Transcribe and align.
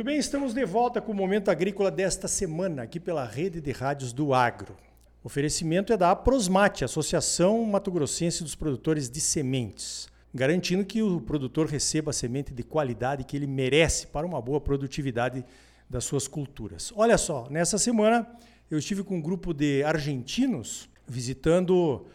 Muito 0.00 0.06
bem, 0.06 0.18
estamos 0.18 0.54
de 0.54 0.64
volta 0.64 0.98
com 0.98 1.12
o 1.12 1.14
Momento 1.14 1.50
Agrícola 1.50 1.90
desta 1.90 2.26
semana, 2.26 2.84
aqui 2.84 2.98
pela 2.98 3.22
Rede 3.22 3.60
de 3.60 3.70
Rádios 3.70 4.14
do 4.14 4.32
Agro. 4.32 4.74
O 5.22 5.26
oferecimento 5.26 5.92
é 5.92 5.96
da 5.98 6.10
Aprosmate, 6.10 6.86
Associação 6.86 7.62
Mato 7.66 7.90
Grossense 7.90 8.42
dos 8.42 8.54
Produtores 8.54 9.10
de 9.10 9.20
Sementes, 9.20 10.08
garantindo 10.32 10.86
que 10.86 11.02
o 11.02 11.20
produtor 11.20 11.66
receba 11.66 12.12
a 12.12 12.14
semente 12.14 12.50
de 12.50 12.62
qualidade 12.62 13.24
que 13.24 13.36
ele 13.36 13.46
merece 13.46 14.06
para 14.06 14.26
uma 14.26 14.40
boa 14.40 14.58
produtividade 14.58 15.44
das 15.86 16.04
suas 16.04 16.26
culturas. 16.26 16.90
Olha 16.96 17.18
só, 17.18 17.46
nessa 17.50 17.76
semana 17.76 18.26
eu 18.70 18.78
estive 18.78 19.04
com 19.04 19.16
um 19.16 19.20
grupo 19.20 19.52
de 19.52 19.82
argentinos 19.82 20.88
visitando 21.06 22.06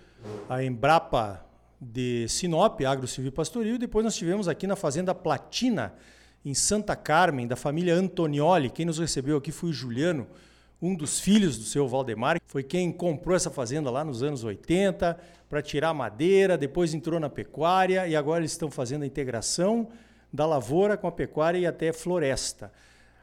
a 0.49 0.63
Embrapa 0.63 1.45
de 1.79 2.27
Sinop, 2.29 2.81
Agro 2.81 3.07
Civil 3.07 3.31
Pastoril, 3.31 3.75
e 3.75 3.77
depois 3.77 4.03
nós 4.03 4.15
tivemos 4.15 4.47
aqui 4.47 4.65
na 4.65 4.75
Fazenda 4.75 5.13
Platina, 5.13 5.93
em 6.45 6.53
Santa 6.53 6.95
Carmen, 6.95 7.47
da 7.47 7.55
família 7.55 7.95
Antonioli. 7.95 8.69
Quem 8.69 8.85
nos 8.85 8.99
recebeu 8.99 9.37
aqui 9.37 9.51
foi 9.51 9.71
o 9.71 9.73
Juliano, 9.73 10.27
um 10.79 10.93
dos 10.93 11.19
filhos 11.19 11.57
do 11.57 11.63
seu 11.63 11.87
Valdemar. 11.87 12.39
Foi 12.45 12.61
quem 12.61 12.91
comprou 12.91 13.35
essa 13.35 13.49
fazenda 13.49 13.89
lá 13.89 14.05
nos 14.05 14.21
anos 14.21 14.43
80 14.43 15.17
para 15.49 15.61
tirar 15.63 15.91
madeira, 15.95 16.55
depois 16.55 16.93
entrou 16.93 17.19
na 17.19 17.29
pecuária 17.29 18.07
e 18.07 18.15
agora 18.15 18.41
eles 18.41 18.51
estão 18.51 18.69
fazendo 18.69 19.01
a 19.01 19.07
integração 19.07 19.87
da 20.31 20.45
lavoura 20.45 20.95
com 20.95 21.07
a 21.07 21.11
pecuária 21.11 21.57
e 21.57 21.65
até 21.65 21.91
floresta. 21.91 22.71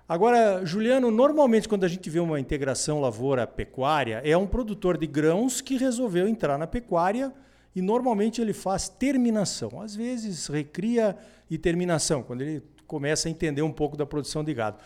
Agora, 0.08 0.66
Juliano, 0.66 1.10
normalmente 1.10 1.68
quando 1.68 1.84
a 1.84 1.88
gente 1.88 2.10
vê 2.10 2.18
uma 2.18 2.40
integração 2.40 3.00
lavoura-pecuária, 3.00 4.20
é 4.24 4.36
um 4.36 4.48
produtor 4.48 4.98
de 4.98 5.06
grãos 5.06 5.60
que 5.60 5.76
resolveu 5.76 6.26
entrar 6.26 6.58
na 6.58 6.66
pecuária 6.66 7.32
e 7.74 7.80
normalmente 7.80 8.40
ele 8.40 8.52
faz 8.52 8.88
terminação. 8.88 9.80
Às 9.80 9.94
vezes 9.94 10.48
recria 10.48 11.16
e 11.48 11.56
terminação, 11.56 12.22
quando 12.22 12.42
ele 12.42 12.62
começa 12.86 13.28
a 13.28 13.30
entender 13.30 13.62
um 13.62 13.72
pouco 13.72 13.96
da 13.96 14.06
produção 14.06 14.42
de 14.44 14.52
gado. 14.54 14.78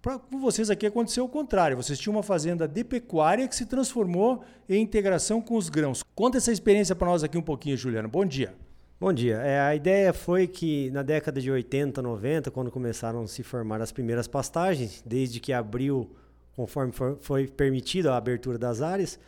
Pra, 0.00 0.18
com 0.18 0.38
vocês 0.38 0.68
aqui 0.68 0.86
aconteceu 0.86 1.24
o 1.24 1.28
contrário. 1.28 1.76
Vocês 1.76 1.98
tinham 1.98 2.14
uma 2.14 2.22
fazenda 2.22 2.68
de 2.68 2.84
pecuária 2.84 3.48
que 3.48 3.56
se 3.56 3.64
transformou 3.64 4.44
em 4.68 4.82
integração 4.82 5.40
com 5.40 5.56
os 5.56 5.70
grãos. 5.70 6.02
Conta 6.14 6.36
essa 6.36 6.52
experiência 6.52 6.94
para 6.94 7.08
nós 7.08 7.24
aqui 7.24 7.38
um 7.38 7.42
pouquinho, 7.42 7.76
Juliano. 7.76 8.08
Bom 8.08 8.24
dia. 8.24 8.54
Bom 9.00 9.12
dia. 9.12 9.36
É, 9.36 9.60
a 9.60 9.74
ideia 9.74 10.12
foi 10.12 10.46
que 10.46 10.90
na 10.90 11.02
década 11.02 11.40
de 11.40 11.50
80, 11.50 12.00
90, 12.00 12.50
quando 12.50 12.70
começaram 12.70 13.22
a 13.22 13.26
se 13.26 13.42
formar 13.42 13.80
as 13.80 13.92
primeiras 13.92 14.28
pastagens, 14.28 15.02
desde 15.06 15.40
que 15.40 15.52
abriu, 15.52 16.10
conforme 16.54 16.92
for, 16.92 17.18
foi 17.20 17.48
permitida 17.48 18.12
a 18.12 18.16
abertura 18.16 18.56
das 18.56 18.82
áreas, 18.82 19.18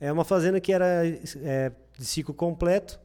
é 0.00 0.12
uma 0.12 0.24
fazenda 0.24 0.60
que 0.60 0.72
era 0.72 1.06
é, 1.42 1.72
de 1.98 2.04
ciclo 2.04 2.34
completo, 2.34 3.00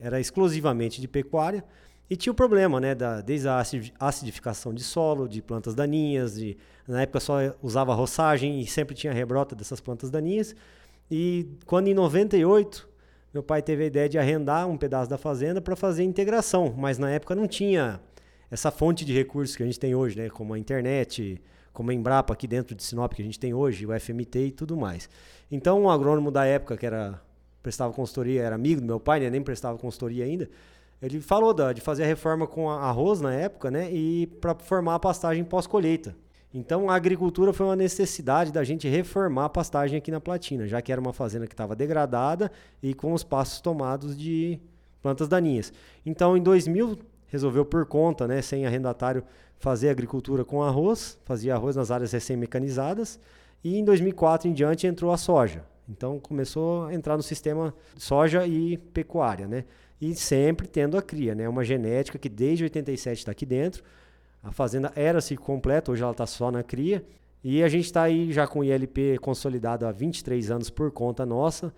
era 0.00 0.20
exclusivamente 0.20 1.00
de 1.00 1.08
pecuária, 1.08 1.64
e 2.10 2.16
tinha 2.16 2.32
o 2.32 2.34
problema, 2.34 2.80
né, 2.80 2.94
da, 2.94 3.20
desde 3.20 3.48
a 3.48 3.62
acidificação 4.00 4.72
de 4.72 4.82
solo, 4.82 5.28
de 5.28 5.42
plantas 5.42 5.74
daninhas, 5.74 6.34
de, 6.36 6.56
na 6.86 7.02
época 7.02 7.20
só 7.20 7.36
usava 7.62 7.94
roçagem 7.94 8.60
e 8.60 8.66
sempre 8.66 8.94
tinha 8.94 9.12
rebrota 9.12 9.54
dessas 9.54 9.78
plantas 9.78 10.10
daninhas. 10.10 10.56
E 11.10 11.46
quando 11.66 11.88
em 11.88 11.94
98, 11.94 12.88
meu 13.32 13.42
pai 13.42 13.60
teve 13.60 13.84
a 13.84 13.86
ideia 13.86 14.08
de 14.08 14.18
arrendar 14.18 14.66
um 14.66 14.76
pedaço 14.78 15.10
da 15.10 15.18
fazenda 15.18 15.60
para 15.60 15.76
fazer 15.76 16.02
integração, 16.02 16.74
mas 16.76 16.96
na 16.96 17.10
época 17.10 17.34
não 17.34 17.46
tinha 17.46 18.00
essa 18.50 18.70
fonte 18.70 19.04
de 19.04 19.12
recursos 19.12 19.54
que 19.54 19.62
a 19.62 19.66
gente 19.66 19.78
tem 19.78 19.94
hoje, 19.94 20.16
né, 20.16 20.30
como 20.30 20.54
a 20.54 20.58
internet, 20.58 21.40
como 21.74 21.90
a 21.90 21.94
Embrapa 21.94 22.32
aqui 22.32 22.46
dentro 22.46 22.74
de 22.74 22.82
Sinop 22.82 23.12
que 23.12 23.20
a 23.20 23.24
gente 23.24 23.38
tem 23.38 23.52
hoje, 23.52 23.86
o 23.86 24.00
FMT 24.00 24.46
e 24.46 24.50
tudo 24.50 24.78
mais. 24.78 25.10
Então, 25.50 25.82
um 25.82 25.90
agrônomo 25.90 26.30
da 26.30 26.46
época 26.46 26.76
que 26.76 26.86
era 26.86 27.20
prestava 27.62 27.92
consultoria, 27.92 28.42
era 28.42 28.54
amigo 28.54 28.80
do 28.80 28.86
meu 28.86 28.98
pai, 28.98 29.20
né, 29.20 29.28
nem 29.28 29.42
prestava 29.42 29.76
consultoria 29.76 30.24
ainda, 30.24 30.48
ele 31.00 31.20
falou 31.20 31.54
da, 31.54 31.72
de 31.72 31.80
fazer 31.80 32.04
a 32.04 32.06
reforma 32.06 32.46
com 32.46 32.68
arroz 32.68 33.20
na 33.20 33.32
época, 33.32 33.70
né? 33.70 33.90
E 33.92 34.26
para 34.40 34.54
formar 34.54 34.96
a 34.96 34.98
pastagem 34.98 35.44
pós-colheita. 35.44 36.16
Então 36.52 36.88
a 36.88 36.94
agricultura 36.94 37.52
foi 37.52 37.66
uma 37.66 37.76
necessidade 37.76 38.50
da 38.50 38.64
gente 38.64 38.88
reformar 38.88 39.44
a 39.44 39.48
pastagem 39.48 39.98
aqui 39.98 40.10
na 40.10 40.20
Platina, 40.20 40.66
já 40.66 40.80
que 40.80 40.90
era 40.90 41.00
uma 41.00 41.12
fazenda 41.12 41.46
que 41.46 41.52
estava 41.52 41.76
degradada 41.76 42.50
e 42.82 42.94
com 42.94 43.12
os 43.12 43.22
passos 43.22 43.60
tomados 43.60 44.16
de 44.16 44.58
plantas 45.02 45.28
daninhas. 45.28 45.72
Então 46.06 46.36
em 46.36 46.42
2000 46.42 46.98
resolveu 47.26 47.64
por 47.64 47.84
conta, 47.84 48.26
né, 48.26 48.40
sem 48.40 48.66
arrendatário, 48.66 49.22
fazer 49.58 49.90
agricultura 49.90 50.44
com 50.44 50.62
arroz, 50.62 51.18
fazia 51.24 51.54
arroz 51.54 51.76
nas 51.76 51.90
áreas 51.90 52.12
recém-mecanizadas, 52.12 53.20
e 53.62 53.76
em 53.76 53.84
2004 53.84 54.48
em 54.48 54.52
diante 54.52 54.86
entrou 54.86 55.12
a 55.12 55.18
soja. 55.18 55.64
Então 55.88 56.18
começou 56.18 56.86
a 56.86 56.94
entrar 56.94 57.16
no 57.16 57.22
sistema 57.22 57.74
soja 57.96 58.46
e 58.46 58.76
pecuária, 58.76 59.46
né? 59.46 59.64
E 60.00 60.14
sempre 60.14 60.66
tendo 60.66 60.96
a 60.96 61.02
cria, 61.02 61.34
né? 61.34 61.48
Uma 61.48 61.64
genética 61.64 62.18
que 62.18 62.28
desde 62.28 62.64
87 62.64 63.18
está 63.18 63.32
aqui 63.32 63.44
dentro. 63.44 63.82
A 64.42 64.52
fazenda 64.52 64.92
era 64.94 65.20
ciclo 65.20 65.44
completo, 65.44 65.92
hoje 65.92 66.02
ela 66.02 66.12
está 66.12 66.26
só 66.26 66.50
na 66.50 66.62
cria. 66.62 67.04
E 67.42 67.62
a 67.62 67.68
gente 67.68 67.84
está 67.84 68.02
aí 68.02 68.32
já 68.32 68.46
com 68.46 68.60
o 68.60 68.64
ILP 68.64 69.18
consolidado 69.20 69.86
há 69.86 69.92
23 69.92 70.50
anos 70.50 70.70
por 70.70 70.90
conta 70.90 71.24
nossa. 71.24 71.72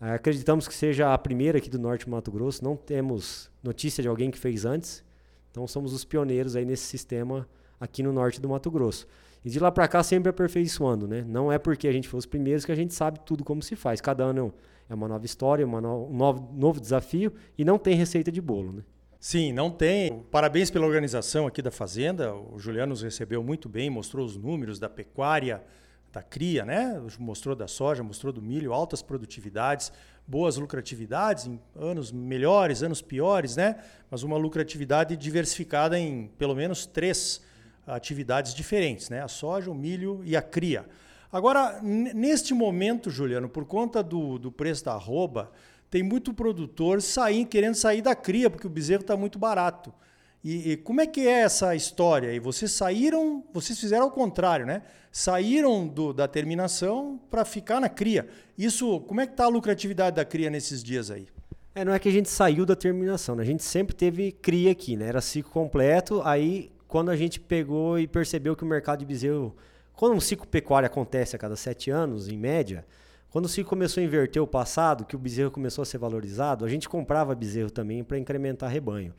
É, 0.00 0.12
acreditamos 0.12 0.68
que 0.68 0.74
seja 0.74 1.12
a 1.12 1.18
primeira 1.18 1.58
aqui 1.58 1.68
do 1.68 1.78
Norte 1.78 2.04
do 2.04 2.10
Mato 2.10 2.30
Grosso. 2.30 2.62
Não 2.62 2.76
temos 2.76 3.50
notícia 3.62 4.02
de 4.02 4.08
alguém 4.08 4.30
que 4.30 4.38
fez 4.38 4.64
antes. 4.64 5.04
Então 5.50 5.66
somos 5.66 5.92
os 5.92 6.04
pioneiros 6.04 6.56
aí 6.56 6.64
nesse 6.64 6.84
sistema 6.84 7.48
aqui 7.80 8.02
no 8.02 8.12
Norte 8.12 8.40
do 8.40 8.48
Mato 8.48 8.70
Grosso. 8.70 9.06
E 9.44 9.50
de 9.50 9.58
lá 9.58 9.70
para 9.70 9.88
cá 9.88 10.02
sempre 10.02 10.30
aperfeiçoando, 10.30 11.06
né? 11.06 11.24
Não 11.26 11.50
é 11.50 11.58
porque 11.58 11.88
a 11.88 11.92
gente 11.92 12.08
foi 12.08 12.18
os 12.18 12.26
primeiros 12.26 12.64
que 12.64 12.72
a 12.72 12.74
gente 12.74 12.92
sabe 12.92 13.20
tudo 13.24 13.44
como 13.44 13.62
se 13.62 13.76
faz. 13.76 14.00
Cada 14.00 14.24
ano 14.24 14.52
é 14.88 14.94
uma 14.94 15.08
nova 15.08 15.26
história, 15.26 15.66
uma 15.66 15.80
no, 15.80 16.06
um 16.06 16.16
novo, 16.16 16.52
novo 16.54 16.80
desafio 16.80 17.32
e 17.56 17.64
não 17.64 17.78
tem 17.78 17.94
receita 17.94 18.32
de 18.32 18.40
bolo, 18.40 18.72
né? 18.72 18.82
Sim, 19.20 19.52
não 19.52 19.70
tem. 19.70 20.22
Parabéns 20.30 20.70
pela 20.70 20.86
organização 20.86 21.46
aqui 21.46 21.60
da 21.60 21.72
Fazenda. 21.72 22.34
O 22.34 22.58
Juliano 22.58 22.90
nos 22.90 23.02
recebeu 23.02 23.42
muito 23.42 23.68
bem, 23.68 23.90
mostrou 23.90 24.24
os 24.24 24.36
números 24.36 24.78
da 24.78 24.88
pecuária, 24.88 25.62
da 26.12 26.22
cria, 26.22 26.64
né? 26.64 27.02
Mostrou 27.18 27.56
da 27.56 27.66
soja, 27.66 28.02
mostrou 28.02 28.32
do 28.32 28.40
milho, 28.40 28.72
altas 28.72 29.02
produtividades, 29.02 29.92
boas 30.24 30.56
lucratividades, 30.56 31.46
em 31.46 31.60
anos 31.74 32.12
melhores, 32.12 32.82
anos 32.82 33.02
piores, 33.02 33.56
né? 33.56 33.76
Mas 34.08 34.22
uma 34.22 34.36
lucratividade 34.36 35.16
diversificada 35.16 35.98
em 35.98 36.28
pelo 36.38 36.54
menos 36.54 36.86
três 36.86 37.42
atividades 37.86 38.54
diferentes, 38.54 39.10
né? 39.10 39.20
A 39.20 39.28
soja, 39.28 39.68
o 39.68 39.74
milho 39.74 40.22
e 40.24 40.36
a 40.36 40.42
cria. 40.42 40.86
Agora, 41.30 41.80
neste 41.82 42.54
momento, 42.54 43.10
Juliano, 43.10 43.48
por 43.48 43.64
conta 43.66 44.02
do, 44.02 44.38
do 44.38 44.50
preço 44.50 44.84
da 44.84 44.92
arroba, 44.92 45.52
tem 45.90 46.02
muito 46.02 46.32
produtor 46.32 47.02
sair, 47.02 47.44
querendo 47.44 47.74
sair 47.74 48.00
da 48.00 48.14
cria, 48.14 48.48
porque 48.48 48.66
o 48.66 48.70
bezerro 48.70 49.02
está 49.02 49.16
muito 49.16 49.38
barato. 49.38 49.92
E, 50.42 50.72
e, 50.72 50.76
como 50.76 51.00
é 51.00 51.06
que 51.06 51.26
é 51.26 51.40
essa 51.40 51.74
história? 51.74 52.32
E 52.32 52.38
vocês 52.38 52.72
saíram, 52.72 53.44
vocês 53.52 53.78
fizeram 53.78 54.04
ao 54.04 54.10
contrário, 54.10 54.64
né? 54.64 54.82
Saíram 55.10 55.86
do, 55.86 56.12
da 56.12 56.28
terminação 56.28 57.20
para 57.28 57.44
ficar 57.44 57.80
na 57.80 57.88
cria. 57.88 58.28
Isso, 58.56 59.00
como 59.00 59.20
é 59.20 59.26
que 59.26 59.32
está 59.32 59.44
a 59.44 59.48
lucratividade 59.48 60.16
da 60.16 60.24
cria 60.24 60.48
nesses 60.48 60.82
dias 60.82 61.10
aí? 61.10 61.26
É, 61.74 61.84
não 61.84 61.92
é 61.92 61.98
que 61.98 62.08
a 62.08 62.12
gente 62.12 62.28
saiu 62.28 62.64
da 62.64 62.76
terminação, 62.76 63.34
né? 63.34 63.42
A 63.42 63.46
gente 63.46 63.64
sempre 63.64 63.94
teve 63.94 64.32
cria 64.32 64.70
aqui, 64.70 64.96
né? 64.96 65.08
Era 65.08 65.20
ciclo 65.20 65.50
completo. 65.50 66.22
Aí, 66.24 66.70
quando 66.86 67.10
a 67.10 67.16
gente 67.16 67.40
pegou 67.40 67.98
e 67.98 68.06
percebeu 68.06 68.54
que 68.54 68.64
o 68.64 68.66
mercado 68.66 69.00
de 69.00 69.06
bezerro 69.06 69.56
quando 69.98 70.14
um 70.14 70.20
ciclo 70.20 70.46
pecuário 70.46 70.86
acontece 70.86 71.34
a 71.34 71.38
cada 71.40 71.56
sete 71.56 71.90
anos, 71.90 72.28
em 72.28 72.38
média, 72.38 72.86
quando 73.30 73.46
o 73.46 73.48
ciclo 73.48 73.70
começou 73.70 74.00
a 74.00 74.04
inverter 74.04 74.40
o 74.40 74.46
passado, 74.46 75.04
que 75.04 75.16
o 75.16 75.18
bezerro 75.18 75.50
começou 75.50 75.82
a 75.82 75.84
ser 75.84 75.98
valorizado, 75.98 76.64
a 76.64 76.68
gente 76.68 76.88
comprava 76.88 77.34
bezerro 77.34 77.68
também 77.68 78.04
para 78.04 78.16
incrementar 78.16 78.70
rebanho. 78.70 79.12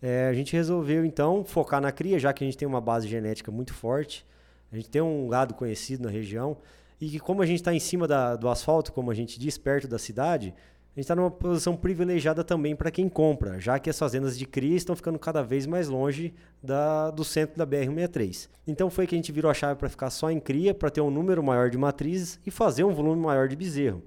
É, 0.00 0.28
a 0.28 0.32
gente 0.32 0.52
resolveu 0.52 1.04
então 1.04 1.44
focar 1.44 1.80
na 1.80 1.90
cria, 1.90 2.16
já 2.16 2.32
que 2.32 2.44
a 2.44 2.46
gente 2.46 2.56
tem 2.56 2.68
uma 2.68 2.80
base 2.80 3.08
genética 3.08 3.50
muito 3.50 3.74
forte, 3.74 4.24
a 4.70 4.76
gente 4.76 4.88
tem 4.88 5.02
um 5.02 5.26
gado 5.26 5.52
conhecido 5.52 6.04
na 6.04 6.10
região, 6.10 6.58
e 7.00 7.08
que 7.08 7.18
como 7.18 7.42
a 7.42 7.46
gente 7.46 7.58
está 7.58 7.74
em 7.74 7.80
cima 7.80 8.06
da, 8.06 8.36
do 8.36 8.48
asfalto, 8.48 8.92
como 8.92 9.10
a 9.10 9.14
gente 9.14 9.36
diz, 9.36 9.58
perto 9.58 9.88
da 9.88 9.98
cidade, 9.98 10.54
a 10.92 10.98
gente 10.98 11.04
está 11.04 11.14
numa 11.14 11.30
posição 11.30 11.76
privilegiada 11.76 12.42
também 12.42 12.74
para 12.74 12.90
quem 12.90 13.08
compra, 13.08 13.60
já 13.60 13.78
que 13.78 13.88
as 13.88 13.96
fazendas 13.96 14.36
de 14.36 14.44
cria 14.44 14.76
estão 14.76 14.96
ficando 14.96 15.20
cada 15.20 15.40
vez 15.40 15.64
mais 15.64 15.88
longe 15.88 16.34
da, 16.60 17.12
do 17.12 17.24
centro 17.24 17.56
da 17.56 17.64
BR-163. 17.64 18.48
Então 18.66 18.90
foi 18.90 19.06
que 19.06 19.14
a 19.14 19.18
gente 19.18 19.30
virou 19.30 19.48
a 19.48 19.54
chave 19.54 19.78
para 19.78 19.88
ficar 19.88 20.10
só 20.10 20.32
em 20.32 20.40
cria, 20.40 20.74
para 20.74 20.90
ter 20.90 21.00
um 21.00 21.10
número 21.10 21.44
maior 21.44 21.70
de 21.70 21.78
matrizes 21.78 22.40
e 22.44 22.50
fazer 22.50 22.82
um 22.82 22.92
volume 22.92 23.22
maior 23.22 23.46
de 23.46 23.54
bezerro. 23.54 24.02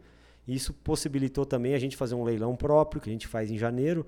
Isso 0.45 0.73
possibilitou 0.73 1.45
também 1.45 1.73
a 1.73 1.79
gente 1.79 1.95
fazer 1.95 2.15
um 2.15 2.23
leilão 2.23 2.53
próprio, 2.53 3.01
que 3.01 3.09
a 3.09 3.13
gente 3.13 3.27
faz 3.27 3.49
em 3.49 3.57
janeiro, 3.57 4.05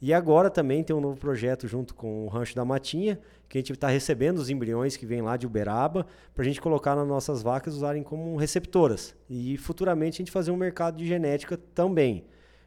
e 0.00 0.12
agora 0.12 0.50
também 0.50 0.82
tem 0.82 0.94
um 0.94 1.00
novo 1.00 1.18
projeto 1.18 1.66
junto 1.66 1.94
com 1.94 2.26
o 2.26 2.28
Rancho 2.28 2.54
da 2.54 2.64
Matinha, 2.64 3.18
que 3.48 3.56
a 3.56 3.60
gente 3.60 3.72
está 3.72 3.88
recebendo 3.88 4.38
os 4.38 4.50
embriões 4.50 4.96
que 4.96 5.06
vêm 5.06 5.22
lá 5.22 5.36
de 5.36 5.46
Uberaba, 5.46 6.06
para 6.34 6.42
a 6.42 6.44
gente 6.44 6.60
colocar 6.60 6.94
nas 6.94 7.06
nossas 7.06 7.42
vacas 7.42 7.74
usarem 7.74 8.02
como 8.02 8.36
receptoras. 8.36 9.14
E 9.30 9.56
futuramente 9.56 10.16
a 10.16 10.18
gente 10.18 10.30
fazer 10.30 10.50
um 10.50 10.56
mercado 10.56 10.96
de 10.96 11.06
genética 11.06 11.56
também, 11.74 12.24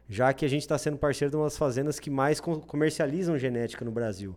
já 0.08 0.32
que 0.32 0.44
a 0.44 0.48
gente 0.48 0.62
está 0.62 0.76
sendo 0.78 0.96
parceiro 0.96 1.30
de 1.30 1.36
umas 1.36 1.56
fazendas 1.56 2.00
que 2.00 2.10
mais 2.10 2.40
comercializam 2.40 3.38
genética 3.38 3.84
no 3.84 3.90
Brasil. 3.92 4.34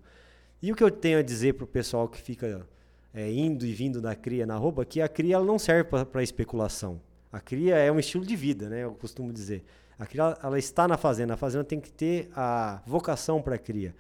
E 0.62 0.72
o 0.72 0.76
que 0.76 0.84
eu 0.84 0.92
tenho 0.92 1.18
a 1.18 1.24
dizer 1.24 1.54
para 1.54 1.64
o 1.64 1.68
pessoal 1.68 2.08
que 2.08 2.22
fica 2.22 2.68
é, 3.14 3.32
indo 3.32 3.66
e 3.66 3.74
vindo 3.74 4.00
da 4.00 4.16
cria 4.16 4.46
na 4.46 4.58
roupa, 4.58 4.86
que 4.86 5.02
a 5.02 5.08
cria 5.08 5.36
ela 5.36 5.46
não 5.46 5.58
serve 5.58 5.90
para 6.06 6.22
especulação. 6.22 7.02
A 7.32 7.40
cria 7.40 7.76
é 7.76 7.92
um 7.92 8.00
estilo 8.00 8.26
de 8.26 8.36
vida, 8.36 8.70
né? 8.70 8.84
Eu 8.84 8.94
costumo 8.94 9.32
dizer. 9.32 9.64
A 9.98 10.06
cria 10.06 10.38
ela 10.44 10.60
está 10.60 10.88
na 10.88 10.98
fazenda. 10.98 11.34
A 11.34 11.38
fazenda 11.38 11.64
tem 11.64 11.80
que 11.80 11.92
ter 11.92 12.30
a 12.36 12.82
vocação 12.86 13.42
para 13.42 13.56
a 13.56 13.58
cria. 13.58 13.96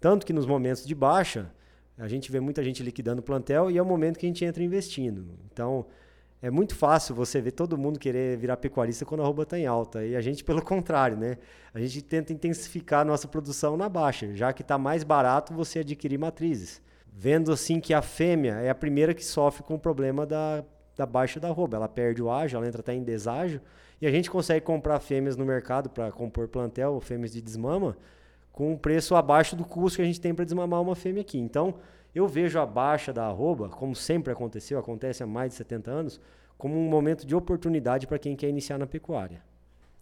Tanto 0.00 0.24
que 0.26 0.32
nos 0.32 0.46
momentos 0.46 0.86
de 0.86 0.94
baixa, 0.94 1.50
A 1.96 2.08
gente 2.08 2.30
vê 2.32 2.40
muita 2.40 2.62
gente 2.62 2.82
liquidando 2.82 3.22
plantel 3.22 3.70
e 3.70 3.78
é 3.78 3.82
o 3.82 3.86
momento 3.86 4.18
que 4.18 4.26
a 4.26 4.28
gente 4.28 4.44
entra 4.44 4.62
investindo. 4.62 5.26
Então, 5.52 5.86
é 6.42 6.50
muito 6.50 6.74
fácil 6.74 7.14
você 7.14 7.40
ver 7.40 7.52
todo 7.52 7.78
mundo 7.78 8.00
querer 8.00 8.36
virar 8.36 8.56
pecuarista 8.56 9.04
quando 9.04 9.20
a 9.20 9.24
arroba 9.24 9.44
está 9.44 9.58
em 9.58 9.66
alta. 9.66 10.04
E 10.04 10.16
a 10.16 10.20
gente, 10.20 10.42
pelo 10.42 10.60
contrário, 10.60 11.16
né? 11.16 11.38
A 11.72 11.78
gente 11.78 12.02
tenta 12.02 12.32
intensificar 12.32 13.02
a 13.02 13.04
nossa 13.04 13.28
produção 13.28 13.76
na 13.76 13.88
baixa, 13.88 14.34
já 14.34 14.52
que 14.52 14.62
está 14.62 14.76
mais 14.76 15.04
barato 15.04 15.54
você 15.54 15.78
adquirir 15.80 16.18
matrizes. 16.18 16.82
Vendo 17.12 17.52
assim 17.52 17.78
que 17.78 17.94
a 17.94 18.02
fêmea 18.02 18.54
é 18.54 18.68
a 18.68 18.74
primeira 18.74 19.14
que 19.14 19.24
sofre 19.24 19.62
com 19.62 19.74
o 19.74 19.78
problema 19.78 20.26
da, 20.26 20.64
da 20.96 21.06
baixa 21.06 21.40
da 21.40 21.48
arroba. 21.48 21.76
Ela 21.76 21.88
perde 21.88 22.22
o 22.22 22.30
ágio, 22.30 22.56
ela 22.56 22.66
entra 22.66 22.80
até 22.80 22.94
em 22.94 23.02
deságio. 23.02 23.60
E 24.00 24.06
a 24.06 24.10
gente 24.10 24.30
consegue 24.30 24.64
comprar 24.64 25.00
fêmeas 25.00 25.36
no 25.36 25.44
mercado 25.44 25.88
para 25.88 26.10
compor 26.10 26.48
plantel, 26.48 27.00
fêmeas 27.00 27.32
de 27.32 27.40
desmama, 27.40 27.96
com 28.52 28.72
um 28.72 28.76
preço 28.76 29.14
abaixo 29.14 29.56
do 29.56 29.64
custo 29.64 29.96
que 29.96 30.02
a 30.02 30.04
gente 30.04 30.20
tem 30.20 30.34
para 30.34 30.44
desmamar 30.44 30.80
uma 30.80 30.94
fêmea 30.94 31.22
aqui. 31.22 31.38
Então, 31.38 31.74
eu 32.14 32.28
vejo 32.28 32.58
a 32.58 32.66
baixa 32.66 33.12
da 33.12 33.26
arroba, 33.26 33.68
como 33.68 33.94
sempre 33.94 34.32
aconteceu, 34.32 34.78
acontece 34.78 35.22
há 35.22 35.26
mais 35.26 35.50
de 35.50 35.56
70 35.56 35.90
anos, 35.90 36.20
como 36.56 36.76
um 36.76 36.88
momento 36.88 37.26
de 37.26 37.34
oportunidade 37.34 38.06
para 38.06 38.18
quem 38.18 38.36
quer 38.36 38.48
iniciar 38.48 38.78
na 38.78 38.86
pecuária. 38.86 39.42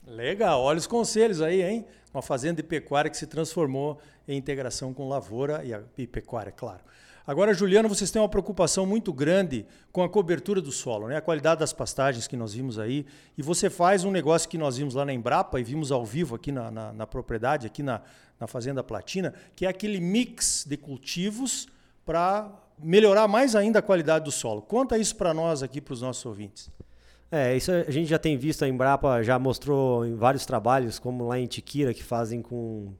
Legal, 0.06 0.60
olha 0.60 0.78
os 0.78 0.86
conselhos 0.86 1.40
aí, 1.40 1.62
hein? 1.62 1.86
Uma 2.12 2.22
fazenda 2.22 2.56
de 2.56 2.62
pecuária 2.64 3.10
que 3.10 3.16
se 3.16 3.26
transformou 3.26 3.98
em 4.26 4.36
integração 4.36 4.92
com 4.92 5.08
lavoura 5.08 5.64
e, 5.64 5.72
a, 5.72 5.82
e 5.96 6.06
pecuária, 6.06 6.52
claro. 6.52 6.80
Agora, 7.26 7.54
Juliano, 7.54 7.88
vocês 7.88 8.10
têm 8.10 8.20
uma 8.20 8.28
preocupação 8.28 8.84
muito 8.84 9.12
grande 9.12 9.64
com 9.92 10.02
a 10.02 10.08
cobertura 10.08 10.60
do 10.60 10.72
solo, 10.72 11.06
né? 11.06 11.16
a 11.16 11.20
qualidade 11.20 11.60
das 11.60 11.72
pastagens 11.72 12.26
que 12.26 12.36
nós 12.36 12.52
vimos 12.52 12.78
aí. 12.78 13.06
E 13.38 13.42
você 13.42 13.70
faz 13.70 14.04
um 14.04 14.10
negócio 14.10 14.48
que 14.48 14.58
nós 14.58 14.76
vimos 14.76 14.94
lá 14.94 15.04
na 15.04 15.12
Embrapa 15.12 15.60
e 15.60 15.64
vimos 15.64 15.92
ao 15.92 16.04
vivo 16.04 16.34
aqui 16.34 16.50
na, 16.50 16.70
na, 16.70 16.92
na 16.92 17.06
propriedade, 17.06 17.66
aqui 17.66 17.82
na, 17.82 18.00
na 18.40 18.46
Fazenda 18.48 18.82
Platina, 18.82 19.32
que 19.54 19.66
é 19.66 19.68
aquele 19.68 20.00
mix 20.00 20.64
de 20.68 20.76
cultivos 20.76 21.68
para 22.04 22.50
melhorar 22.82 23.28
mais 23.28 23.54
ainda 23.54 23.78
a 23.78 23.82
qualidade 23.82 24.24
do 24.24 24.32
solo. 24.32 24.60
Conta 24.60 24.98
isso 24.98 25.14
para 25.14 25.32
nós 25.32 25.62
aqui, 25.62 25.80
para 25.80 25.94
os 25.94 26.02
nossos 26.02 26.26
ouvintes. 26.26 26.70
É, 27.30 27.56
isso 27.56 27.70
a 27.70 27.90
gente 27.90 28.08
já 28.08 28.18
tem 28.18 28.36
visto, 28.36 28.64
a 28.64 28.68
Embrapa 28.68 29.22
já 29.22 29.38
mostrou 29.38 30.04
em 30.04 30.16
vários 30.16 30.44
trabalhos, 30.44 30.98
como 30.98 31.28
lá 31.28 31.38
em 31.38 31.46
Tiquira, 31.46 31.94
que 31.94 32.02
fazem 32.02 32.42
com 32.42 32.92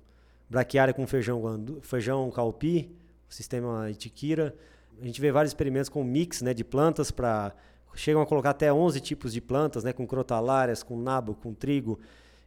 braquiária 0.49 0.95
com 0.95 1.07
feijão, 1.07 1.43
feijão 1.83 2.31
calpi, 2.31 2.95
sistema 3.35 3.91
Itiquira. 3.91 4.55
A 5.01 5.05
gente 5.05 5.21
vê 5.21 5.33
vários 5.33 5.51
experimentos 5.51 5.89
com 5.89 6.05
mix 6.05 6.43
né, 6.43 6.53
de 6.53 6.65
plantas 6.65 7.11
para 7.11 7.53
chegam 7.95 8.23
a 8.23 8.27
colocar 8.27 8.51
até 8.51 8.73
11 8.73 9.01
tipos 9.01 9.33
de 9.33 9.41
plantas, 9.41 9.85
né, 9.85 9.93
com 9.93 10.07
crotalárias, 10.07 10.83
com 10.83 10.99
nabo, 10.99 11.35
com 11.35 11.53
trigo. 11.53 11.99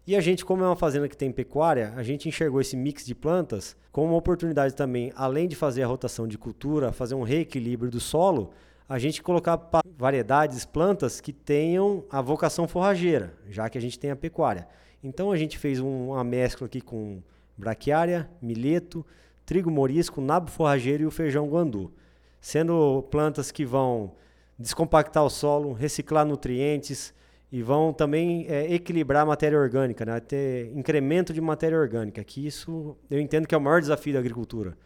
E 0.08 0.16
a 0.16 0.22
gente, 0.22 0.46
como 0.46 0.64
é 0.64 0.68
uma 0.68 0.76
fazenda 0.76 1.10
que 1.10 1.18
tem 1.18 1.32
pecuária, 1.32 1.94
a 1.96 2.04
gente 2.04 2.30
enxergou 2.30 2.62
esse 2.62 2.76
mix 2.76 3.06
de 3.06 3.16
plantas 3.16 3.76
como 3.92 4.10
uma 4.10 4.18
oportunidade 4.18 4.76
também, 4.76 5.12
além 5.16 5.48
de 5.48 5.56
fazer 5.56 5.84
a 5.84 5.88
rotação 5.88 6.28
de 6.28 6.38
cultura, 6.38 6.92
fazer 6.92 7.16
um 7.16 7.24
reequilíbrio 7.24 7.90
do 7.90 8.00
solo, 8.00 8.52
a 8.88 9.00
gente 9.00 9.24
colocar 9.24 9.60
variedades, 9.98 10.64
plantas 10.64 11.20
que 11.20 11.34
tenham 11.34 12.04
a 12.10 12.22
vocação 12.22 12.68
forrageira, 12.68 13.34
já 13.50 13.68
que 13.68 13.78
a 13.78 13.82
gente 13.82 13.98
tem 13.98 14.12
a 14.12 14.16
pecuária. 14.16 14.68
Então 15.04 15.32
a 15.32 15.38
gente 15.38 15.58
fez 15.58 15.80
uma 15.80 16.24
mescla 16.24 16.68
aqui 16.68 16.82
com 16.82 17.22
braquiária, 17.58 18.30
milheto, 18.40 19.04
trigo 19.46 19.70
morisco, 19.70 20.20
nabo 20.22 20.50
forrageiro 20.50 21.04
e 21.04 21.06
o 21.06 21.12
feijão 21.12 21.48
guandu, 21.48 21.94
sendo 22.42 23.04
plantas 23.12 23.52
que 23.52 23.66
vão 23.66 24.14
descompactar 24.58 25.24
o 25.24 25.30
solo, 25.30 25.74
reciclar 25.74 26.26
nutrientes 26.26 27.14
e 27.52 27.62
vão 27.62 27.94
também 27.94 28.46
é, 28.48 28.74
equilibrar 28.74 29.24
a 29.24 29.26
matéria 29.26 29.58
orgânica, 29.58 30.06
né? 30.06 30.20
ter 30.20 30.72
incremento 30.76 31.32
de 31.34 31.40
matéria 31.40 31.78
orgânica, 31.78 32.24
que 32.24 32.46
isso 32.46 32.98
eu 33.10 33.20
entendo 33.20 33.48
que 33.48 33.54
é 33.54 33.58
o 33.58 33.62
maior 33.62 33.80
desafio 33.80 34.14
da 34.14 34.20
agricultura. 34.20 34.78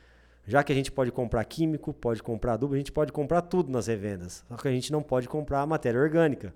Já 0.46 0.64
que 0.64 0.72
a 0.72 0.76
gente 0.76 0.92
pode 0.92 1.12
comprar 1.12 1.44
químico, 1.46 1.94
pode 1.94 2.24
comprar 2.24 2.54
adubo, 2.54 2.74
a 2.74 2.78
gente 2.78 2.92
pode 2.92 3.12
comprar 3.12 3.44
tudo 3.44 3.72
nas 3.72 3.88
revendas, 3.88 4.44
só 4.48 4.56
que 4.58 4.68
a 4.68 4.72
gente 4.72 4.92
não 4.92 5.02
pode 5.02 5.30
comprar 5.30 5.62
a 5.62 5.66
matéria 5.66 6.00
orgânica. 6.00 6.54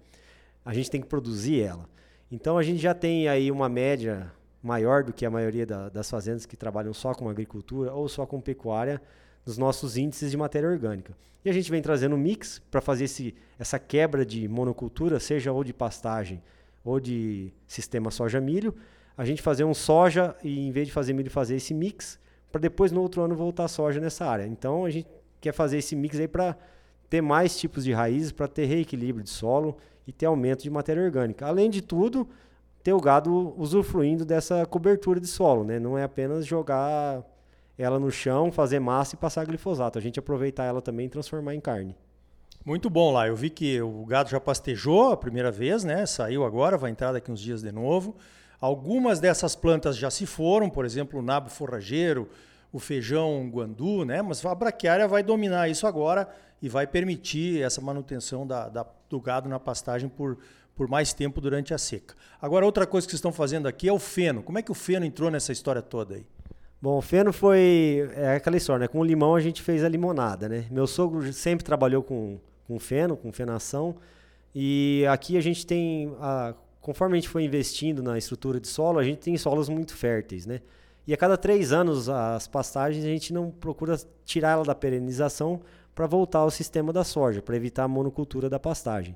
A 0.65 0.73
gente 0.73 0.89
tem 0.89 1.01
que 1.01 1.07
produzir 1.07 1.61
ela. 1.61 1.87
Então 2.31 2.57
a 2.57 2.63
gente 2.63 2.79
já 2.79 2.93
tem 2.93 3.27
aí 3.27 3.51
uma 3.51 3.69
média 3.69 4.31
maior 4.63 5.03
do 5.03 5.11
que 5.11 5.25
a 5.25 5.29
maioria 5.29 5.65
da, 5.65 5.89
das 5.89 6.09
fazendas 6.09 6.45
que 6.45 6.55
trabalham 6.55 6.93
só 6.93 7.13
com 7.13 7.29
agricultura 7.29 7.93
ou 7.93 8.07
só 8.07 8.25
com 8.25 8.39
pecuária 8.39 9.01
dos 9.45 9.57
nossos 9.57 9.97
índices 9.97 10.31
de 10.31 10.37
matéria 10.37 10.69
orgânica. 10.69 11.13
E 11.43 11.49
a 11.49 11.53
gente 11.53 11.69
vem 11.69 11.81
trazendo 11.81 12.15
um 12.15 12.17
mix 12.17 12.61
para 12.71 12.79
fazer 12.79 13.03
esse, 13.03 13.35
essa 13.59 13.77
quebra 13.77 14.25
de 14.25 14.47
monocultura, 14.47 15.19
seja 15.19 15.51
ou 15.51 15.63
de 15.63 15.73
pastagem 15.73 16.41
ou 16.83 16.99
de 16.99 17.51
sistema 17.67 18.09
soja-milho, 18.09 18.73
a 19.17 19.25
gente 19.25 19.41
fazer 19.41 19.65
um 19.65 19.73
soja 19.73 20.35
e 20.41 20.65
em 20.65 20.71
vez 20.71 20.87
de 20.87 20.93
fazer 20.93 21.13
milho 21.13 21.29
fazer 21.29 21.57
esse 21.57 21.73
mix, 21.73 22.17
para 22.51 22.61
depois 22.61 22.91
no 22.91 23.01
outro 23.01 23.21
ano 23.21 23.35
voltar 23.35 23.67
soja 23.67 23.99
nessa 23.99 24.25
área. 24.25 24.45
Então 24.45 24.85
a 24.85 24.89
gente 24.89 25.07
quer 25.41 25.51
fazer 25.51 25.77
esse 25.77 25.95
mix 25.95 26.17
aí 26.17 26.27
para 26.27 26.57
ter 27.09 27.21
mais 27.21 27.57
tipos 27.57 27.83
de 27.83 27.91
raízes, 27.91 28.31
para 28.31 28.47
ter 28.47 28.65
reequilíbrio 28.65 29.23
de 29.23 29.29
solo 29.29 29.77
e 30.07 30.11
ter 30.11 30.25
aumento 30.25 30.63
de 30.63 30.69
matéria 30.69 31.03
orgânica. 31.03 31.45
Além 31.45 31.69
de 31.69 31.81
tudo, 31.81 32.27
ter 32.83 32.93
o 32.93 32.99
gado 32.99 33.53
usufruindo 33.57 34.25
dessa 34.25 34.65
cobertura 34.65 35.19
de 35.19 35.27
solo, 35.27 35.63
né? 35.63 35.79
Não 35.79 35.97
é 35.97 36.03
apenas 36.03 36.45
jogar 36.45 37.23
ela 37.77 37.97
no 37.97 38.11
chão, 38.11 38.51
fazer 38.51 38.79
massa 38.79 39.15
e 39.15 39.17
passar 39.17 39.45
glifosato. 39.45 39.97
A 39.97 40.01
gente 40.01 40.19
aproveitar 40.19 40.65
ela 40.65 40.81
também 40.81 41.05
e 41.05 41.09
transformar 41.09 41.55
em 41.55 41.61
carne. 41.61 41.95
Muito 42.65 42.89
bom 42.89 43.11
lá. 43.11 43.27
Eu 43.27 43.35
vi 43.35 43.49
que 43.49 43.81
o 43.81 44.05
gado 44.05 44.29
já 44.29 44.39
pastejou 44.39 45.11
a 45.11 45.17
primeira 45.17 45.51
vez, 45.51 45.83
né? 45.83 46.05
Saiu 46.05 46.43
agora, 46.43 46.77
vai 46.77 46.91
entrar 46.91 47.13
daqui 47.13 47.31
uns 47.31 47.39
dias 47.39 47.61
de 47.61 47.71
novo. 47.71 48.15
Algumas 48.59 49.19
dessas 49.19 49.55
plantas 49.55 49.97
já 49.97 50.09
se 50.09 50.25
foram, 50.25 50.69
por 50.69 50.85
exemplo, 50.85 51.19
o 51.19 51.21
nabo 51.21 51.49
forrageiro, 51.49 52.29
o 52.71 52.79
feijão 52.79 53.49
guandu, 53.49 54.05
né? 54.05 54.21
Mas 54.21 54.45
a 54.45 54.55
braquiária 54.55 55.07
vai 55.07 55.23
dominar 55.23 55.69
isso 55.69 55.87
agora 55.87 56.27
e 56.61 56.69
vai 56.69 56.87
permitir 56.87 57.61
essa 57.61 57.81
manutenção 57.81 58.47
da, 58.47 58.69
da, 58.69 58.85
do 59.09 59.19
gado 59.19 59.49
na 59.49 59.59
pastagem 59.59 60.07
por, 60.07 60.37
por 60.75 60.87
mais 60.87 61.13
tempo 61.13 61.39
durante 61.39 61.73
a 61.73 61.77
seca. 61.77 62.15
Agora, 62.41 62.65
outra 62.65 62.85
coisa 62.85 63.05
que 63.05 63.11
vocês 63.11 63.19
estão 63.19 63.31
fazendo 63.31 63.67
aqui 63.67 63.87
é 63.87 63.93
o 63.93 63.99
feno. 63.99 64.41
Como 64.41 64.57
é 64.57 64.61
que 64.61 64.71
o 64.71 64.75
feno 64.75 65.05
entrou 65.05 65.29
nessa 65.29 65.51
história 65.51 65.81
toda 65.81 66.15
aí? 66.15 66.25
Bom, 66.81 66.97
o 66.97 67.01
feno 67.01 67.31
foi 67.31 68.09
é 68.15 68.35
aquela 68.35 68.57
história, 68.57 68.81
né? 68.81 68.87
Com 68.87 68.99
o 68.99 69.03
limão 69.03 69.35
a 69.35 69.39
gente 69.39 69.61
fez 69.61 69.83
a 69.83 69.89
limonada, 69.89 70.49
né? 70.49 70.65
Meu 70.69 70.85
sogro 70.85 71.31
sempre 71.31 71.63
trabalhou 71.63 72.03
com, 72.03 72.39
com 72.67 72.77
feno, 72.79 73.15
com 73.15 73.31
fenação. 73.31 73.95
E 74.53 75.05
aqui 75.09 75.37
a 75.37 75.41
gente 75.41 75.65
tem, 75.65 76.13
a, 76.19 76.53
conforme 76.81 77.17
a 77.17 77.21
gente 77.21 77.29
foi 77.29 77.43
investindo 77.43 78.03
na 78.03 78.17
estrutura 78.17 78.59
de 78.59 78.67
solo, 78.67 78.99
a 78.99 79.03
gente 79.03 79.19
tem 79.19 79.37
solos 79.37 79.69
muito 79.69 79.95
férteis, 79.95 80.45
né? 80.45 80.59
E 81.07 81.13
a 81.13 81.17
cada 81.17 81.37
três 81.37 81.71
anos 81.71 82.09
as 82.09 82.47
pastagens 82.47 83.03
a 83.03 83.07
gente 83.07 83.33
não 83.33 83.49
procura 83.49 83.97
tirar 84.25 84.51
ela 84.51 84.63
da 84.63 84.75
perenização 84.75 85.61
para 85.93 86.07
voltar 86.07 86.39
ao 86.39 86.51
sistema 86.51 86.91
da 86.91 87.03
soja, 87.03 87.41
para 87.41 87.55
evitar 87.55 87.83
a 87.83 87.87
monocultura 87.87 88.49
da 88.49 88.59
pastagem. 88.59 89.15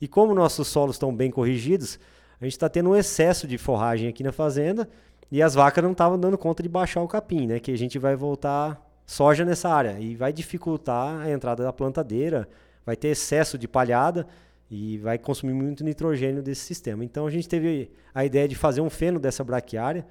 E 0.00 0.06
como 0.06 0.34
nossos 0.34 0.68
solos 0.68 0.96
estão 0.96 1.14
bem 1.14 1.30
corrigidos, 1.30 1.98
a 2.40 2.44
gente 2.44 2.52
está 2.52 2.68
tendo 2.68 2.90
um 2.90 2.96
excesso 2.96 3.46
de 3.46 3.58
forragem 3.58 4.08
aqui 4.08 4.22
na 4.22 4.32
fazenda 4.32 4.88
e 5.30 5.42
as 5.42 5.54
vacas 5.54 5.82
não 5.82 5.92
estavam 5.92 6.18
dando 6.18 6.38
conta 6.38 6.62
de 6.62 6.68
baixar 6.68 7.02
o 7.02 7.08
capim, 7.08 7.46
né? 7.46 7.58
Que 7.58 7.72
a 7.72 7.76
gente 7.78 7.98
vai 7.98 8.14
voltar 8.14 8.80
soja 9.04 9.44
nessa 9.44 9.68
área 9.68 9.98
e 9.98 10.14
vai 10.14 10.32
dificultar 10.32 11.20
a 11.20 11.30
entrada 11.30 11.64
da 11.64 11.72
plantadeira, 11.72 12.48
vai 12.84 12.94
ter 12.94 13.08
excesso 13.08 13.58
de 13.58 13.66
palhada 13.66 14.26
e 14.70 14.98
vai 14.98 15.18
consumir 15.18 15.54
muito 15.54 15.82
nitrogênio 15.82 16.42
desse 16.42 16.60
sistema. 16.60 17.04
Então 17.04 17.26
a 17.26 17.30
gente 17.30 17.48
teve 17.48 17.90
a 18.14 18.24
ideia 18.24 18.46
de 18.46 18.54
fazer 18.54 18.80
um 18.80 18.90
feno 18.90 19.18
dessa 19.18 19.42
braquiária 19.42 20.06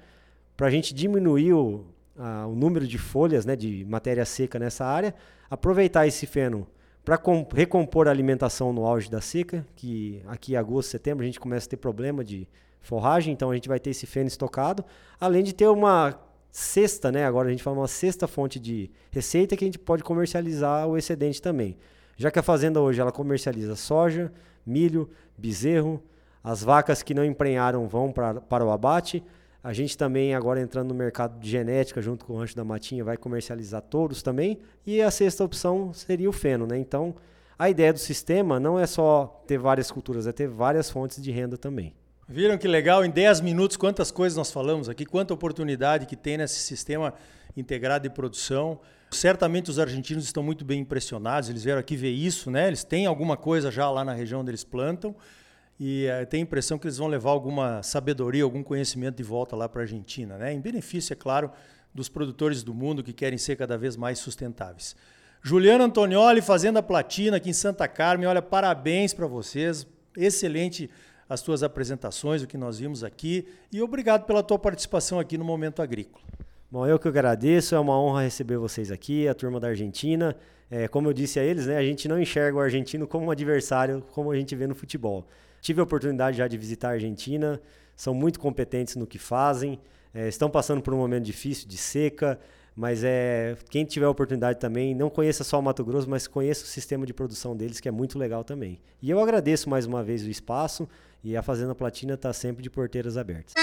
para 0.56 0.66
a 0.66 0.70
gente 0.70 0.92
diminuir 0.92 1.54
o, 1.54 1.86
a, 2.18 2.46
o 2.46 2.54
número 2.54 2.86
de 2.86 2.98
folhas, 2.98 3.46
né, 3.46 3.54
de 3.54 3.84
matéria 3.88 4.24
seca 4.24 4.58
nessa 4.58 4.84
área, 4.84 5.14
aproveitar 5.48 6.06
esse 6.06 6.26
feno 6.26 6.66
para 7.08 7.18
recompor 7.54 8.06
a 8.06 8.10
alimentação 8.10 8.70
no 8.70 8.84
auge 8.84 9.10
da 9.10 9.18
seca, 9.18 9.66
que 9.74 10.20
aqui 10.26 10.52
em 10.52 10.56
agosto, 10.56 10.90
setembro 10.90 11.22
a 11.22 11.26
gente 11.26 11.40
começa 11.40 11.66
a 11.66 11.70
ter 11.70 11.78
problema 11.78 12.22
de 12.22 12.46
forragem, 12.82 13.32
então 13.32 13.50
a 13.50 13.54
gente 13.54 13.66
vai 13.66 13.80
ter 13.80 13.88
esse 13.88 14.04
feno 14.04 14.28
estocado, 14.28 14.84
além 15.18 15.42
de 15.42 15.54
ter 15.54 15.68
uma 15.68 16.20
sexta, 16.50 17.10
né? 17.10 17.24
Agora 17.24 17.48
a 17.48 17.50
gente 17.50 17.62
fala 17.62 17.78
uma 17.78 17.88
sexta 17.88 18.28
fonte 18.28 18.60
de 18.60 18.90
receita 19.10 19.56
que 19.56 19.64
a 19.64 19.66
gente 19.66 19.78
pode 19.78 20.04
comercializar 20.04 20.86
o 20.86 20.98
excedente 20.98 21.40
também. 21.40 21.78
Já 22.14 22.30
que 22.30 22.40
a 22.40 22.42
fazenda 22.42 22.78
hoje 22.78 23.00
ela 23.00 23.10
comercializa 23.10 23.74
soja, 23.74 24.30
milho, 24.66 25.08
bezerro, 25.34 26.02
as 26.44 26.62
vacas 26.62 27.02
que 27.02 27.14
não 27.14 27.24
emprenharam 27.24 27.88
vão 27.88 28.12
pra, 28.12 28.34
para 28.34 28.66
o 28.66 28.70
abate, 28.70 29.24
a 29.62 29.72
gente 29.72 29.98
também, 29.98 30.34
agora 30.34 30.60
entrando 30.60 30.88
no 30.88 30.94
mercado 30.94 31.38
de 31.40 31.50
genética, 31.50 32.00
junto 32.00 32.24
com 32.24 32.34
o 32.34 32.38
Rancho 32.38 32.54
da 32.54 32.64
Matinha, 32.64 33.02
vai 33.02 33.16
comercializar 33.16 33.82
touros 33.82 34.22
também. 34.22 34.58
E 34.86 35.02
a 35.02 35.10
sexta 35.10 35.42
opção 35.42 35.92
seria 35.92 36.28
o 36.28 36.32
feno, 36.32 36.66
né? 36.66 36.78
Então, 36.78 37.14
a 37.58 37.68
ideia 37.68 37.92
do 37.92 37.98
sistema 37.98 38.60
não 38.60 38.78
é 38.78 38.86
só 38.86 39.42
ter 39.46 39.58
várias 39.58 39.90
culturas, 39.90 40.26
é 40.28 40.32
ter 40.32 40.46
várias 40.46 40.88
fontes 40.88 41.20
de 41.20 41.30
renda 41.32 41.58
também. 41.58 41.92
Viram 42.28 42.56
que 42.56 42.68
legal? 42.68 43.04
Em 43.04 43.10
10 43.10 43.40
minutos, 43.40 43.76
quantas 43.76 44.10
coisas 44.12 44.36
nós 44.36 44.52
falamos 44.52 44.88
aqui, 44.88 45.04
quanta 45.04 45.34
oportunidade 45.34 46.06
que 46.06 46.14
tem 46.14 46.36
nesse 46.38 46.60
sistema 46.60 47.12
integrado 47.56 48.08
de 48.08 48.14
produção. 48.14 48.78
Certamente 49.10 49.70
os 49.70 49.78
argentinos 49.78 50.24
estão 50.24 50.42
muito 50.42 50.64
bem 50.64 50.80
impressionados, 50.80 51.48
eles 51.48 51.64
vieram 51.64 51.80
aqui 51.80 51.96
ver 51.96 52.10
isso, 52.10 52.50
né? 52.50 52.68
Eles 52.68 52.84
têm 52.84 53.06
alguma 53.06 53.36
coisa 53.36 53.70
já 53.70 53.90
lá 53.90 54.04
na 54.04 54.12
região 54.12 54.42
onde 54.42 54.50
eles 54.50 54.62
plantam 54.62 55.16
e 55.78 56.06
uh, 56.06 56.26
tenho 56.26 56.42
a 56.42 56.46
impressão 56.46 56.78
que 56.78 56.86
eles 56.86 56.98
vão 56.98 57.06
levar 57.06 57.30
alguma 57.30 57.82
sabedoria, 57.82 58.42
algum 58.42 58.62
conhecimento 58.62 59.16
de 59.16 59.22
volta 59.22 59.54
lá 59.54 59.68
para 59.68 59.82
a 59.82 59.84
Argentina, 59.84 60.36
né? 60.36 60.52
em 60.52 60.60
benefício, 60.60 61.12
é 61.12 61.16
claro, 61.16 61.50
dos 61.94 62.08
produtores 62.08 62.62
do 62.62 62.74
mundo 62.74 63.02
que 63.02 63.12
querem 63.12 63.38
ser 63.38 63.56
cada 63.56 63.78
vez 63.78 63.96
mais 63.96 64.18
sustentáveis. 64.18 64.96
Juliana 65.40 65.84
Antonioli, 65.84 66.42
Fazenda 66.42 66.82
Platina, 66.82 67.36
aqui 67.36 67.50
em 67.50 67.52
Santa 67.52 67.86
Carmen. 67.86 68.26
Olha, 68.26 68.42
parabéns 68.42 69.14
para 69.14 69.26
vocês. 69.26 69.86
Excelente 70.16 70.90
as 71.28 71.42
tuas 71.42 71.62
apresentações, 71.62 72.42
o 72.42 72.46
que 72.46 72.58
nós 72.58 72.78
vimos 72.78 73.04
aqui. 73.04 73.46
E 73.72 73.80
obrigado 73.80 74.24
pela 74.24 74.42
tua 74.42 74.58
participação 74.58 75.20
aqui 75.20 75.38
no 75.38 75.44
Momento 75.44 75.80
Agrícola. 75.80 76.24
Bom, 76.70 76.86
eu 76.86 76.98
que 76.98 77.08
agradeço, 77.08 77.74
é 77.74 77.80
uma 77.80 77.98
honra 77.98 78.24
receber 78.24 78.58
vocês 78.58 78.90
aqui, 78.90 79.26
a 79.26 79.34
turma 79.34 79.58
da 79.58 79.68
Argentina. 79.68 80.36
É, 80.70 80.86
como 80.86 81.08
eu 81.08 81.14
disse 81.14 81.40
a 81.40 81.42
eles, 81.42 81.66
né, 81.66 81.78
a 81.78 81.82
gente 81.82 82.06
não 82.06 82.20
enxerga 82.20 82.58
o 82.58 82.60
argentino 82.60 83.06
como 83.06 83.24
um 83.24 83.30
adversário, 83.30 84.04
como 84.12 84.30
a 84.30 84.36
gente 84.36 84.54
vê 84.54 84.66
no 84.66 84.74
futebol. 84.74 85.26
Tive 85.62 85.80
a 85.80 85.84
oportunidade 85.84 86.36
já 86.36 86.46
de 86.46 86.58
visitar 86.58 86.88
a 86.88 86.92
Argentina, 86.92 87.58
são 87.96 88.12
muito 88.12 88.38
competentes 88.38 88.96
no 88.96 89.06
que 89.06 89.18
fazem, 89.18 89.80
é, 90.12 90.28
estão 90.28 90.50
passando 90.50 90.82
por 90.82 90.92
um 90.92 90.98
momento 90.98 91.24
difícil 91.24 91.66
de 91.66 91.78
seca, 91.78 92.38
mas 92.76 93.02
é 93.02 93.56
quem 93.70 93.86
tiver 93.86 94.04
a 94.04 94.10
oportunidade 94.10 94.58
também, 94.58 94.94
não 94.94 95.08
conheça 95.08 95.44
só 95.44 95.58
o 95.58 95.62
Mato 95.62 95.82
Grosso, 95.82 96.08
mas 96.08 96.26
conheça 96.26 96.64
o 96.64 96.66
sistema 96.66 97.06
de 97.06 97.14
produção 97.14 97.56
deles, 97.56 97.80
que 97.80 97.88
é 97.88 97.92
muito 97.92 98.18
legal 98.18 98.44
também. 98.44 98.78
E 99.00 99.08
eu 99.08 99.18
agradeço 99.20 99.70
mais 99.70 99.86
uma 99.86 100.04
vez 100.04 100.22
o 100.22 100.28
espaço 100.28 100.86
e 101.24 101.34
a 101.34 101.40
Fazenda 101.42 101.74
Platina 101.74 102.12
está 102.12 102.30
sempre 102.30 102.62
de 102.62 102.68
porteiras 102.68 103.16
abertas. 103.16 103.54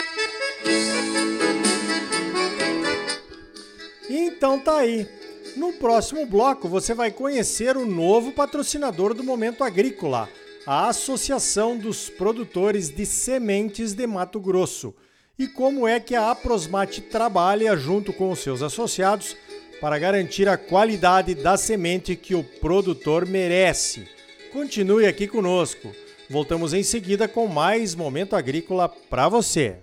Então 4.45 4.59
tá 4.59 4.77
aí. 4.77 5.07
No 5.55 5.73
próximo 5.73 6.23
bloco 6.23 6.69
você 6.69 6.93
vai 6.93 7.09
conhecer 7.09 7.75
o 7.75 7.83
novo 7.83 8.31
patrocinador 8.31 9.15
do 9.15 9.23
Momento 9.23 9.63
Agrícola, 9.63 10.29
a 10.67 10.87
Associação 10.87 11.75
dos 11.75 12.11
Produtores 12.11 12.91
de 12.91 13.07
Sementes 13.07 13.93
de 13.93 14.05
Mato 14.05 14.39
Grosso, 14.39 14.93
e 15.39 15.47
como 15.47 15.87
é 15.87 15.99
que 15.99 16.13
a 16.13 16.29
Aprosmate 16.29 17.01
trabalha 17.01 17.75
junto 17.75 18.13
com 18.13 18.29
os 18.29 18.37
seus 18.37 18.61
associados 18.61 19.35
para 19.81 19.97
garantir 19.97 20.47
a 20.47 20.57
qualidade 20.57 21.33
da 21.33 21.57
semente 21.57 22.15
que 22.15 22.35
o 22.35 22.43
produtor 22.43 23.25
merece. 23.25 24.07
Continue 24.53 25.07
aqui 25.07 25.27
conosco. 25.27 25.91
Voltamos 26.29 26.71
em 26.71 26.83
seguida 26.83 27.27
com 27.27 27.47
mais 27.47 27.95
Momento 27.95 28.35
Agrícola 28.35 28.87
para 28.87 29.27
você. 29.27 29.77